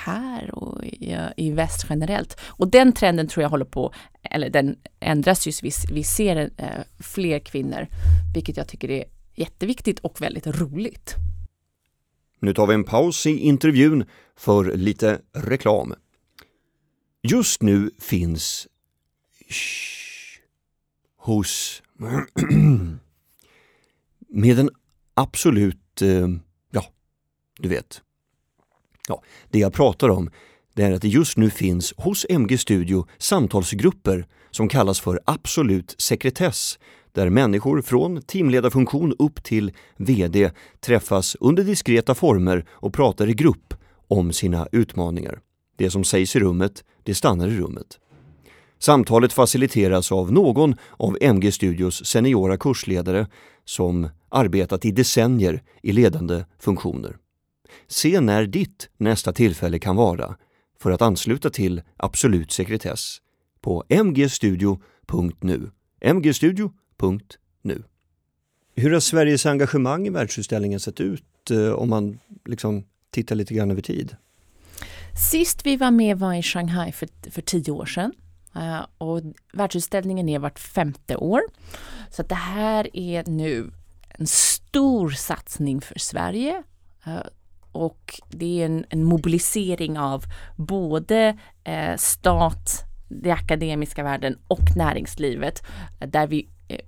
[0.05, 2.39] här och i, i väst generellt.
[2.45, 6.67] Och den trenden tror jag håller på, eller den ändras just, vi, vi ser eh,
[6.99, 7.87] fler kvinnor,
[8.33, 9.03] vilket jag tycker är
[9.35, 11.15] jätteviktigt och väldigt roligt.
[12.39, 15.93] Nu tar vi en paus i intervjun för lite reklam.
[17.23, 18.67] Just nu finns
[19.49, 20.41] shh,
[21.17, 21.83] hos
[24.29, 24.69] med en
[25.13, 26.27] absolut, eh,
[26.71, 26.85] ja,
[27.59, 28.01] du vet,
[29.07, 30.29] Ja, det jag pratar om
[30.73, 35.95] det är att det just nu finns hos MG Studio samtalsgrupper som kallas för absolut
[35.97, 36.79] sekretess
[37.17, 43.73] där människor från teamledarfunktion upp till VD träffas under diskreta former och pratar i grupp
[44.07, 45.39] om sina utmaningar.
[45.77, 47.99] Det som sägs i rummet, det stannar i rummet.
[48.79, 53.27] Samtalet faciliteras av någon av MG Studios seniora kursledare
[53.65, 57.17] som arbetat i decennier i ledande funktioner.
[57.87, 60.35] Se när ditt nästa tillfälle kan vara
[60.81, 63.17] för att ansluta till Absolut sekretess
[63.61, 65.71] på mgstudio.nu
[67.03, 67.83] mgstudio.nu.
[68.75, 73.71] Hur har Sveriges engagemang i världsutställningen sett ut eh, om man liksom tittar lite grann
[73.71, 74.15] över tid?
[75.31, 78.13] Sist vi var med var i Shanghai för, för tio år sedan.
[78.55, 79.21] Uh, och
[79.53, 81.41] världsutställningen är vart femte år.
[82.11, 83.71] Så det här är nu
[84.09, 86.63] en stor satsning för Sverige.
[87.07, 87.21] Uh,
[87.71, 90.23] och det är en, en mobilisering av
[90.55, 95.63] både eh, stat, den akademiska världen och näringslivet
[95.99, 96.79] där vi eh, Eh,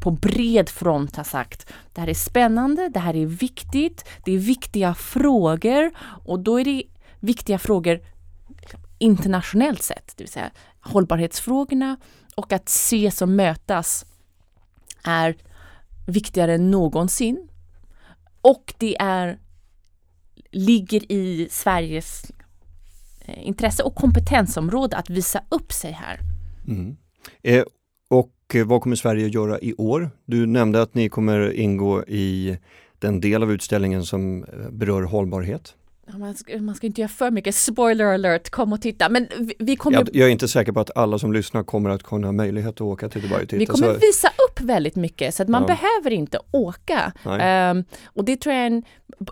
[0.00, 4.38] på bred front har sagt det här är spännande, det här är viktigt, det är
[4.38, 5.90] viktiga frågor
[6.24, 6.82] och då är det
[7.20, 8.00] viktiga frågor
[8.98, 10.50] internationellt sett, det vill säga
[10.80, 11.96] hållbarhetsfrågorna
[12.34, 14.06] och att ses och mötas
[15.04, 15.36] är
[16.06, 17.48] viktigare än någonsin.
[18.40, 19.38] Och det är
[20.50, 22.32] ligger i Sveriges
[23.20, 26.20] eh, intresse och kompetensområde att visa upp sig här.
[26.68, 26.96] Mm.
[27.42, 27.64] Eh,
[28.50, 30.10] och eh, vad kommer Sverige att göra i år?
[30.24, 32.58] Du nämnde att ni kommer ingå i
[32.98, 35.74] den del av utställningen som eh, berör hållbarhet.
[36.18, 39.08] Man ska, man ska, inte göra för mycket spoiler alert, kom och titta.
[39.08, 39.98] Men vi, vi kommer...
[39.98, 42.70] jag, jag, är inte säker på att alla som lyssnar kommer att kunna ha möjlighet
[42.70, 43.58] att åka till Dubai och titta.
[43.58, 43.98] Vi kommer så...
[44.00, 45.66] visa upp väldigt mycket så att man ja.
[45.66, 47.12] behöver inte åka.
[47.24, 48.82] Um, och det tror jag är en,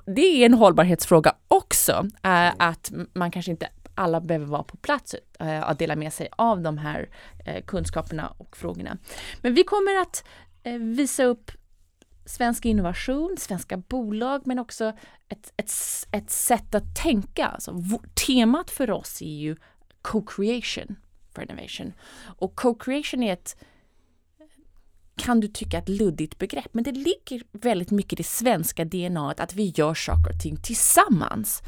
[0.06, 1.92] det är en hållbarhetsfråga också,
[2.26, 6.28] uh, att man kanske inte alla behöver vara på plats eh, och dela med sig
[6.32, 7.08] av de här
[7.44, 8.98] eh, kunskaperna och frågorna.
[9.42, 10.24] Men vi kommer att
[10.62, 11.50] eh, visa upp
[12.26, 14.92] svensk innovation, svenska bolag, men också
[15.28, 15.72] ett, ett,
[16.12, 17.46] ett sätt att tänka.
[17.46, 17.82] Alltså,
[18.26, 19.56] temat för oss är ju
[20.02, 20.96] co-creation
[21.34, 21.92] for innovation.
[22.38, 23.56] Och co-creation är ett
[25.18, 29.34] kan du tycka ett luddigt begrepp, men det ligger väldigt mycket i det svenska DNA
[29.36, 31.62] att vi gör saker och ting tillsammans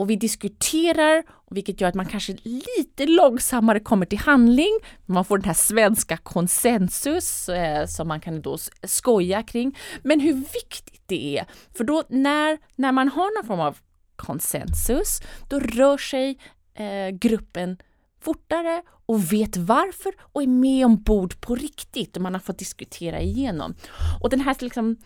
[0.00, 4.78] och vi diskuterar, vilket gör att man kanske lite långsammare kommer till handling.
[5.06, 9.78] Man får den här svenska konsensus eh, som man kan då skoja kring.
[10.02, 13.78] Men hur viktigt det är, för då när, när man har någon form av
[14.16, 16.38] konsensus, då rör sig
[16.74, 17.78] eh, gruppen
[18.20, 23.20] fortare och vet varför och är med ombord på riktigt och man har fått diskutera
[23.20, 23.74] igenom.
[24.20, 24.96] Och den här liksom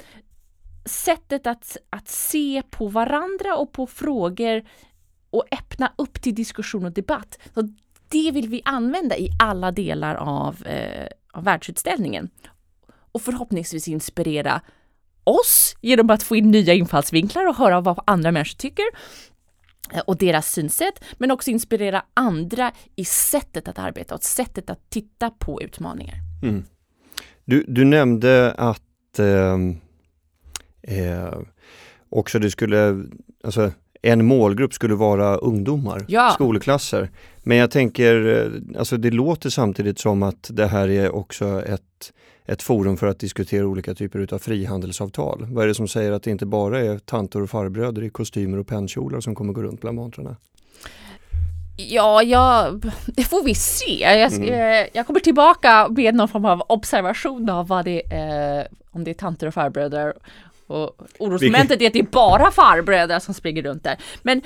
[0.85, 4.65] sättet att, att se på varandra och på frågor
[5.31, 7.39] och öppna upp till diskussion och debatt.
[7.55, 7.69] Så
[8.09, 12.31] det vill vi använda i alla delar av, eh, av världsutställningen.
[13.13, 14.61] Och förhoppningsvis inspirera
[15.25, 18.85] oss genom att få in nya infallsvinklar och höra vad andra människor tycker
[19.93, 24.91] eh, och deras synsätt, men också inspirera andra i sättet att arbeta och sättet att
[24.91, 26.17] titta på utmaningar.
[26.43, 26.65] Mm.
[27.45, 29.59] Du, du nämnde att eh,
[30.89, 31.39] eh,
[32.09, 33.05] också det skulle,
[33.45, 33.71] alltså
[34.03, 36.31] en målgrupp skulle vara ungdomar, ja.
[36.35, 37.11] skolklasser.
[37.43, 42.13] Men jag tänker, eh, alltså det låter samtidigt som att det här är också ett,
[42.47, 45.47] ett forum för att diskutera olika typer av frihandelsavtal.
[45.49, 48.59] Vad är det som säger att det inte bara är tanter och farbröder i kostymer
[48.59, 50.37] och pennkjolar som kommer gå runt bland montrarna?
[51.77, 52.73] Ja, ja,
[53.07, 54.01] det får vi se.
[54.01, 54.49] Jag, mm.
[54.49, 59.11] Eh, jag, kommer tillbaka med någon form av observation av vad det är, om det
[59.11, 60.15] är tanter och farbröder
[60.67, 63.99] och orosmomentet är att det är bara farbröder som springer runt där.
[64.23, 64.43] Men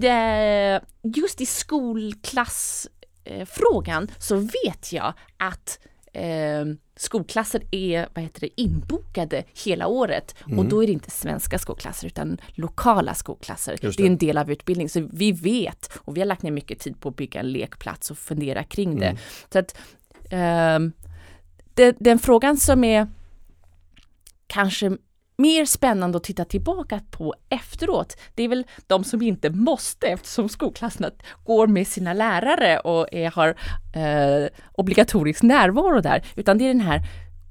[0.00, 5.78] det, just i skolklassfrågan så vet jag att
[6.12, 6.64] eh,
[6.96, 10.58] skolklasser är vad heter det, inbokade hela året mm.
[10.58, 13.78] och då är det inte svenska skolklasser utan lokala skolklasser.
[13.80, 13.96] Det.
[13.96, 14.02] det.
[14.02, 17.00] är en del av utbildningen så vi vet och vi har lagt ner mycket tid
[17.00, 19.06] på att bygga en lekplats och fundera kring det.
[19.06, 19.18] Mm.
[19.52, 19.76] Så att
[20.30, 20.78] eh,
[21.74, 23.08] det, den frågan som är
[24.46, 24.96] kanske
[25.36, 30.48] mer spännande att titta tillbaka på efteråt, det är väl de som inte måste eftersom
[30.48, 31.10] skolklasserna
[31.44, 33.48] går med sina lärare och är, har
[33.94, 37.02] eh, obligatorisk närvaro där, utan det är den här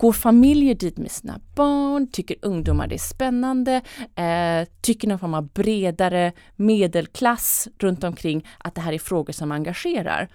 [0.02, 2.08] Går familjer dit med sina barn?
[2.12, 3.82] Tycker ungdomar det är spännande?
[4.16, 9.52] Eh, tycker någon form av bredare medelklass runt omkring att det här är frågor som
[9.52, 10.30] engagerar?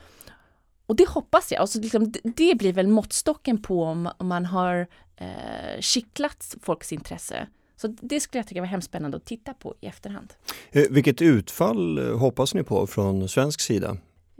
[0.87, 1.61] Och det hoppas jag.
[1.61, 7.47] Alltså liksom, det blir väl måttstocken på om, om man har eh, kittlat folks intresse.
[7.77, 10.35] Så det skulle jag tycka var hemskt spännande att titta på i efterhand.
[10.71, 13.97] Eh, vilket utfall eh, hoppas ni på från svensk sida?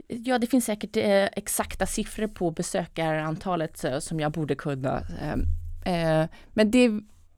[0.07, 5.03] Ja, det finns säkert eh, exakta siffror på besökarantalet eh, som jag borde kunna.
[5.21, 5.41] Ehm,
[5.85, 6.89] eh, men det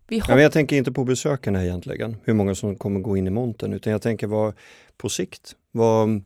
[0.10, 3.28] vi ja, men jag tänker inte på besökarna egentligen, hur många som kommer gå in
[3.28, 4.54] i monten, utan jag tänker vad
[4.98, 6.24] på sikt, vad,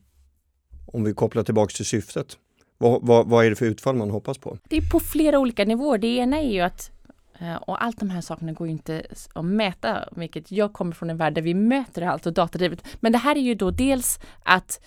[0.86, 2.38] om vi kopplar tillbaks till syftet,
[2.78, 4.58] vad, vad, vad är det för utfall man hoppas på?
[4.70, 5.98] Det är på flera olika nivåer.
[5.98, 6.93] Det ena är ju att eh,
[7.40, 11.10] Eh, och allt de här sakerna går ju inte att mäta, vilket jag kommer från
[11.10, 12.84] en värld där vi möter allt och datadrivet.
[13.00, 14.80] Men det här är ju då dels att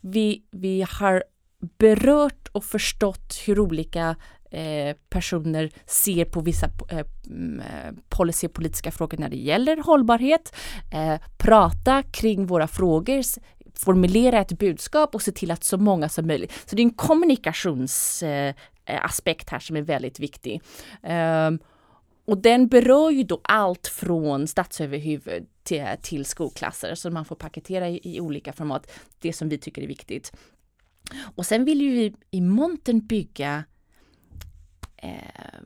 [0.00, 1.24] vi, vi har
[1.78, 4.16] berört och förstått hur olika
[4.50, 7.04] eh, personer ser på vissa eh, eh,
[8.08, 10.56] policypolitiska frågor när det gäller hållbarhet,
[10.92, 13.22] eh, prata kring våra frågor,
[13.74, 16.52] formulera ett budskap och se till att så många som möjligt.
[16.66, 18.54] Så det är en kommunikations eh,
[18.90, 20.62] Eh, aspekt här som är väldigt viktig.
[21.02, 21.58] Ehm,
[22.24, 27.36] och den berör ju då allt från statsöverhuvud till, eh, till skolklasser, så man får
[27.36, 30.32] paketera i, i, olika format, det som vi tycker är viktigt.
[31.34, 33.64] Och sen vill ju vi i montern bygga
[34.96, 35.60] eh,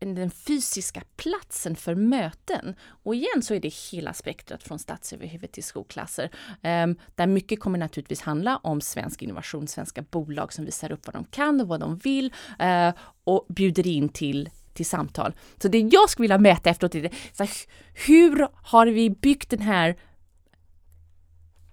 [0.00, 2.74] den fysiska platsen för möten.
[3.02, 6.30] Och igen så är det hela spektrat från statsöverhuvud till skolklasser.
[6.62, 11.14] Um, där mycket kommer naturligtvis handla om svensk innovation, svenska bolag som visar upp vad
[11.14, 12.92] de kan och vad de vill uh,
[13.24, 15.34] och bjuder in till till samtal.
[15.62, 17.52] Så det jag skulle vilja mäta efteråt är det, så här,
[18.06, 19.96] hur har vi byggt den här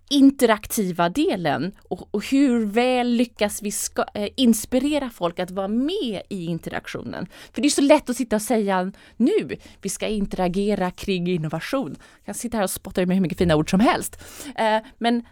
[0.09, 6.21] interaktiva delen och, och, hur väl lyckas vi ska, eh, inspirera folk att vara med
[6.29, 7.27] i interaktionen?
[7.53, 11.95] För det är så lätt att sitta och säga nu, vi ska interagera kring innovation.
[12.17, 14.21] Jag kan sitta här och spotta med hur mycket fina ord som helst.
[14.55, 15.25] Eh, men,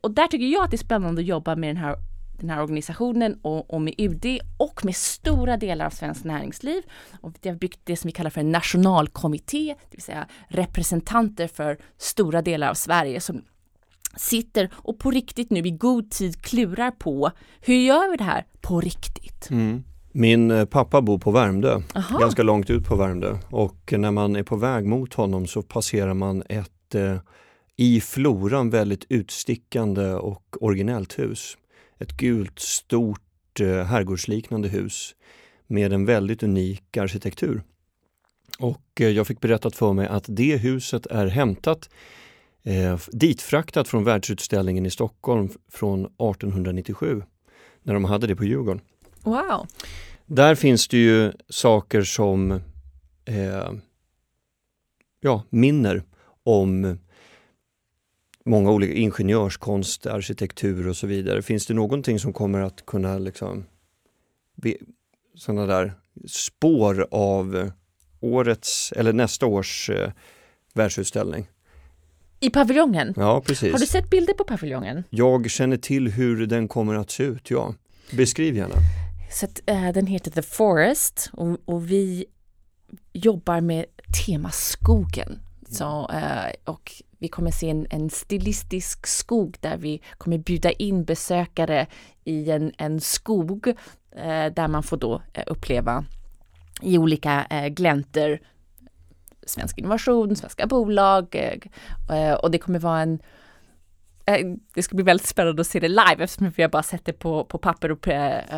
[0.00, 1.96] och där tycker jag att det är spännande att jobba med den här
[2.42, 6.82] den här organisationen och, och, med UD och med stora delar av svenskt näringsliv.
[7.20, 11.48] Och vi har byggt det som vi kallar för en nationalkommitté, det vill säga representanter
[11.48, 13.44] för stora delar av Sverige som
[14.16, 18.44] sitter och på riktigt nu i god tid klurar på hur gör vi det här
[18.60, 19.50] på riktigt?
[19.50, 19.84] Mm.
[20.12, 22.18] Min eh, pappa bor på Värmdö, Aha.
[22.18, 26.14] ganska långt ut på Värmdö och när man är på väg mot honom så passerar
[26.14, 27.16] man ett eh,
[27.76, 31.56] i floran väldigt utstickande och originellt hus.
[31.98, 35.14] Ett gult stort eh, herrgårdsliknande hus
[35.66, 37.62] med en väldigt unik arkitektur.
[38.58, 41.88] Och eh, jag fick berättat för mig att det huset är hämtat
[42.64, 47.22] eh, ditfraktat från världsutställningen i Stockholm från 1897
[47.82, 48.80] när de hade det på Djurgården.
[49.22, 49.66] Wow!
[50.26, 52.50] Där finns det ju saker som
[53.24, 53.72] eh,
[55.20, 56.02] ja, minner
[56.44, 56.98] om
[58.44, 61.42] många olika ingenjörskonst, arkitektur och så vidare.
[61.42, 63.64] Finns det någonting som kommer att kunna liksom
[65.34, 65.92] sådana där
[66.26, 67.70] spår av
[68.20, 70.12] årets eller nästa års eh,
[70.74, 71.46] världsutställning.
[72.42, 73.14] I paviljongen?
[73.16, 73.72] Ja, precis.
[73.72, 75.04] Har du sett bilder på paviljongen?
[75.10, 77.74] Jag känner till hur den kommer att se ut, ja.
[78.10, 78.74] Beskriv gärna.
[79.30, 82.24] Så att, eh, den heter The Forest och, och vi
[83.12, 83.84] jobbar med
[84.26, 85.38] tema skogen.
[85.68, 91.04] Så, eh, och vi kommer se en, en stilistisk skog där vi kommer bjuda in
[91.04, 91.86] besökare
[92.24, 93.68] i en, en skog
[94.16, 96.04] eh, där man får då uppleva
[96.80, 98.38] i olika gläntor
[99.46, 103.18] svensk innovation, svenska bolag eh, eh, och det kommer vara en
[104.26, 107.04] eh, det ska bli väldigt spännande att se det live eftersom vi har bara sett
[107.04, 108.08] det på, på papper och,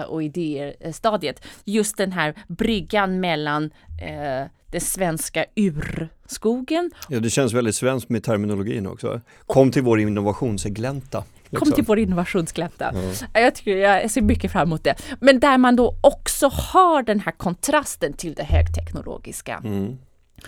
[0.08, 1.44] och idéer stadiet.
[1.64, 3.70] Just den här bryggan mellan
[4.02, 6.90] eh, den svenska urskogen.
[7.08, 9.20] Ja, det känns väldigt svenskt med terminologin också.
[9.46, 11.24] Kom till vår innovationsglänta.
[11.54, 11.58] Liksom.
[11.58, 12.94] Kom till vår innovationsglänta.
[13.32, 13.40] Ja.
[13.40, 14.94] Jag, tycker, jag ser mycket fram emot det.
[15.20, 19.60] Men där man då också har den här kontrasten till det högteknologiska.
[19.64, 19.98] Mm.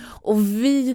[0.05, 0.95] Och vi,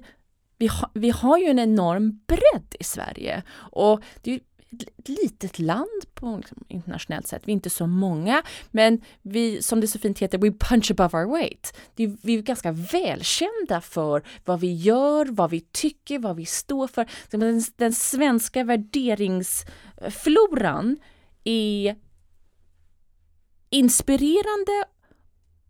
[0.57, 3.43] vi, ha, vi har ju en enorm bredd i Sverige.
[3.53, 4.39] Och det är
[4.71, 7.41] ett litet land på liksom, internationellt sätt.
[7.45, 11.17] Vi är inte så många, men vi, som det så fint heter, we punch above
[11.17, 11.77] our weight.
[11.95, 16.87] Det, vi är ganska välkända för vad vi gör, vad vi tycker, vad vi står
[16.87, 17.09] för.
[17.29, 20.97] Den, den svenska värderingsfloran
[21.43, 21.95] är
[23.69, 24.85] inspirerande,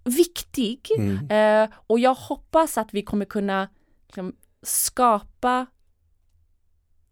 [0.04, 1.30] viktig mm.
[1.30, 3.70] eh, och jag hoppas att vi kommer kunna
[4.08, 5.66] liksom, skapa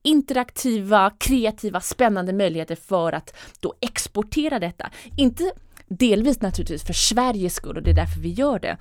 [0.02, 4.92] interaktiva, kreativa, spännande möjligheter för att då exportera detta.
[5.18, 5.52] Inte
[5.88, 8.78] delvis naturligtvis för Sveriges skull och det är därför vi gör det.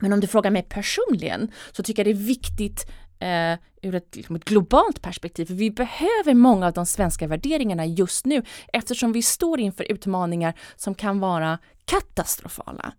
[0.00, 4.16] Men om du frågar mig personligen så tycker jag det är viktigt eh, ur ett,
[4.16, 5.46] liksom ett, globalt perspektiv.
[5.46, 10.54] För vi behöver många av de svenska värderingarna just nu eftersom vi står inför utmaningar
[10.76, 12.92] som kan vara katastrofala.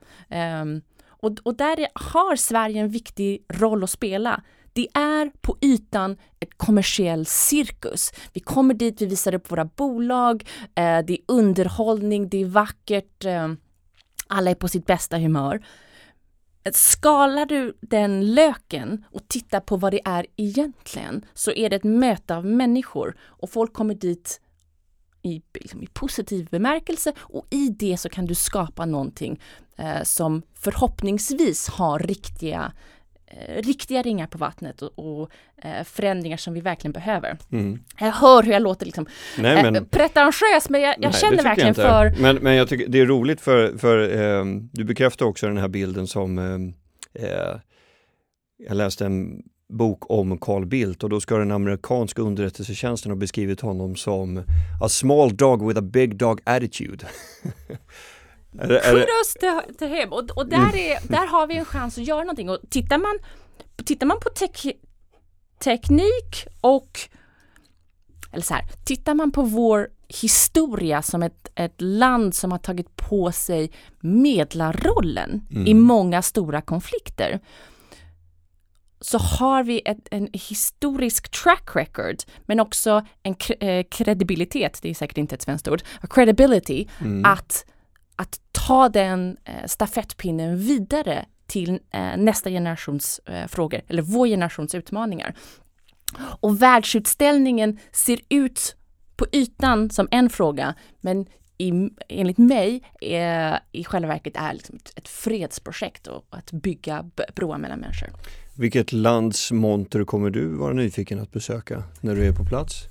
[0.61, 4.43] Um, och, och där har Sverige en viktig roll att spela.
[4.73, 8.11] Det är på ytan ett kommersiell cirkus.
[8.33, 13.25] Vi kommer dit, vi visar upp våra bolag, eh, det är underhållning, det är vackert,
[13.25, 13.53] eh,
[14.27, 15.65] alla är på sitt bästa humör.
[16.71, 21.83] Skalar du den löken och tittar på vad det är egentligen så är det ett
[21.83, 24.41] möte av människor och folk kommer dit
[25.21, 29.41] i, liksom i positiv bemärkelse och i det så kan du skapa någonting
[29.77, 32.71] eh, som förhoppningsvis har riktiga
[33.27, 35.31] eh, riktiga ringar på vattnet och, och
[35.63, 37.37] eh, förändringar som vi verkligen behöver.
[37.51, 37.79] Mm.
[37.99, 41.43] Jag hör hur jag låter liksom nej, men, eh, pretentiös men jag, jag nej, känner
[41.43, 42.21] verkligen jag för...
[42.21, 45.67] Men, men jag tycker det är roligt för, för eh, du bekräftar också den här
[45.67, 47.59] bilden som eh, eh,
[48.57, 53.61] jag läste en bok om Carl Bildt och då ska den amerikanska underrättelsetjänsten ha beskrivit
[53.61, 54.43] honom som
[54.81, 57.05] a small dog with a big dog attitude.
[58.61, 62.21] Kudos till, till him och, och där, är, där har vi en chans att göra
[62.21, 63.19] någonting och tittar man,
[63.85, 64.77] tittar man på tek,
[65.59, 66.99] teknik och
[68.31, 72.95] eller så här, tittar man på vår historia som ett, ett land som har tagit
[72.95, 75.67] på sig medlarrollen mm.
[75.67, 77.39] i många stora konflikter
[79.01, 84.93] så har vi ett, en historisk track record men också en eh, kredibilitet, det är
[84.93, 87.25] säkert inte ett svenskt ord, credibility, mm.
[87.25, 87.65] att
[88.19, 94.75] att ta den eh, stafettpinnen vidare till eh, nästa generations eh, frågor, eller vår generations
[94.75, 95.35] utmaningar.
[96.19, 98.75] Och världsutställningen ser ut
[99.15, 101.25] på ytan som en fråga, men
[101.57, 107.05] i, enligt mig är, i själva verket är liksom ett, ett fredsprojekt och att bygga
[107.35, 108.09] broar mellan människor.
[108.55, 112.87] Vilket lands monter kommer du vara nyfiken att besöka när du är på plats?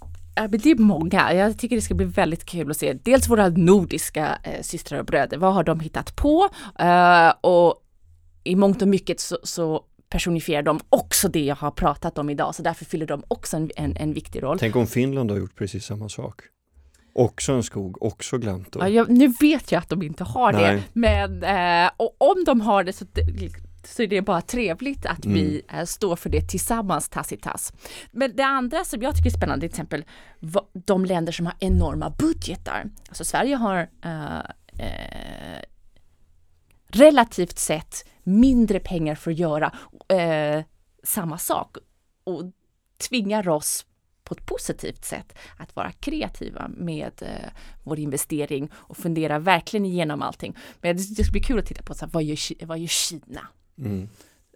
[0.51, 1.35] det är många.
[1.35, 5.07] Jag tycker det ska bli väldigt kul att se dels våra nordiska eh, systrar och
[5.07, 5.37] bröder.
[5.37, 6.49] Vad har de hittat på?
[6.83, 7.83] Uh, och
[8.45, 12.55] i mångt och mycket så, så personifierar de också det jag har pratat om idag,
[12.55, 14.59] så därför fyller de också en, en, en viktig roll.
[14.59, 16.41] Tänk om Finland har gjort precis samma sak.
[17.19, 18.83] Också en skog, också gläntor.
[18.83, 20.75] Ja, jag, nu vet jag att de inte har Nej.
[20.75, 23.05] det, men eh, och om de har det så
[23.85, 25.35] så är det bara trevligt att mm.
[25.35, 27.73] vi äh, står för det tillsammans, Tassitas.
[28.11, 30.05] Men det andra som jag tycker är spännande, till exempel
[30.73, 32.91] de länder som har enorma budgetar.
[33.09, 34.39] Alltså Sverige har äh,
[34.87, 35.63] äh,
[36.89, 39.73] relativt sett mindre pengar för att göra
[41.05, 41.77] samma sak
[42.25, 42.43] och
[43.09, 43.87] tvingar oss
[44.27, 47.51] på ett positivt sätt att vara kreativa med eh,
[47.85, 50.57] vår investering och fundera verkligen igenom allting.
[50.81, 52.87] Men det, det ska bli kul att titta på så här, vad, gör, vad gör
[52.87, 53.49] Kina?
[53.79, 54.09] Mm.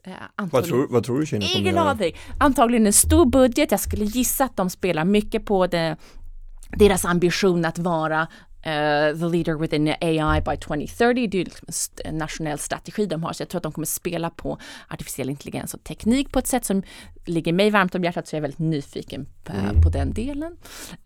[0.05, 2.13] Eh, vad, tror, vad tror du Kina kommer Ingen aning.
[2.39, 3.71] Antagligen en stor budget.
[3.71, 5.97] Jag skulle gissa att de spelar mycket på det,
[6.79, 8.29] deras ambition att vara
[8.63, 11.27] eh, the leader within AI by 2030.
[11.27, 14.31] Det är liksom en nationell strategi de har, så jag tror att de kommer spela
[14.31, 16.83] på artificiell intelligens och teknik på ett sätt som
[17.25, 19.83] ligger mig varmt om hjärtat, så jag är väldigt nyfiken på, mm.
[19.83, 20.57] på den delen.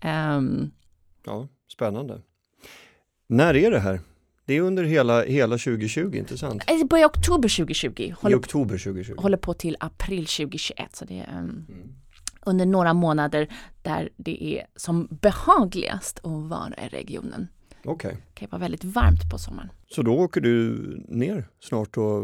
[0.04, 0.70] Um,
[1.26, 2.20] ja, spännande.
[3.26, 4.00] När är det här?
[4.46, 6.62] Det är under hela, hela 2020, inte sant?
[6.66, 8.14] Det börjar oktober 2020.
[8.18, 9.14] Håller, I oktober 2020?
[9.16, 10.96] Håller på till april 2021.
[10.96, 11.94] Så det är um, mm.
[12.46, 13.48] Under några månader
[13.82, 17.48] där det är som behagligast att vara i regionen.
[17.84, 18.08] Okej.
[18.08, 18.12] Okay.
[18.12, 19.70] Det kan vara väldigt varmt på sommaren.
[19.90, 20.76] Så då åker du
[21.08, 22.22] ner snart och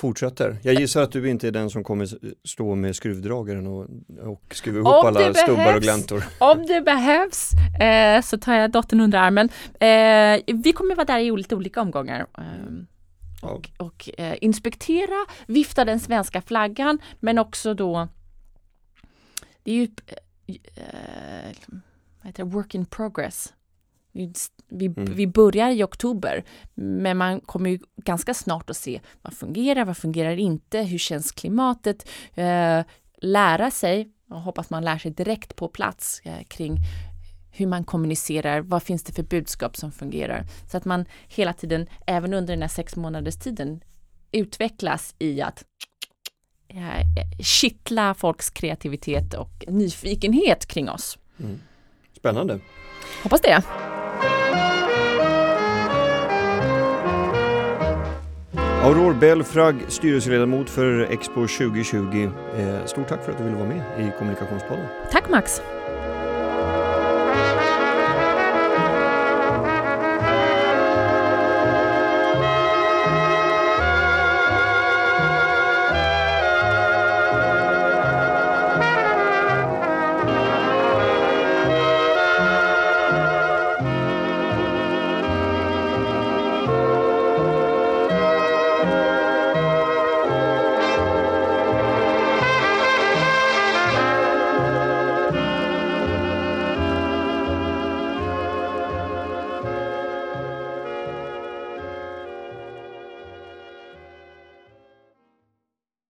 [0.00, 0.56] fortsätter.
[0.62, 2.08] Jag gissar att du inte är den som kommer
[2.48, 3.86] stå med skruvdragaren och,
[4.22, 6.24] och skruva ihop om alla stubbar och gläntor.
[6.38, 9.48] Om det behövs eh, så tar jag dottern under armen.
[9.72, 12.26] Eh, vi kommer vara där i lite olika omgångar.
[12.38, 12.44] Eh,
[13.42, 13.84] och, ja.
[13.84, 18.08] och eh, inspektera, vifta den svenska flaggan men också då
[19.62, 19.88] det är ju
[20.74, 21.56] eh,
[22.18, 23.54] vad heter det, work in progress.
[24.12, 25.14] Vi, mm.
[25.14, 26.44] vi börjar i oktober,
[26.74, 31.32] men man kommer ju ganska snart att se vad fungerar, vad fungerar inte, hur känns
[31.32, 32.82] klimatet, eh,
[33.16, 36.78] lära sig, och hoppas man lär sig direkt på plats eh, kring
[37.52, 41.86] hur man kommunicerar, vad finns det för budskap som fungerar, så att man hela tiden,
[42.06, 43.80] även under den här sex månaders tiden,
[44.32, 45.64] utvecklas i att eh,
[47.38, 51.18] kittla folks kreativitet och nyfikenhet kring oss.
[51.40, 51.60] Mm.
[52.16, 52.60] Spännande.
[53.22, 53.62] Hoppas det.
[58.82, 62.30] Aurore Belfrag, styrelseledamot för Expo 2020.
[62.56, 64.86] Eh, stort tack för att du ville vara med i Kommunikationspodden.
[65.12, 65.60] Tack Max!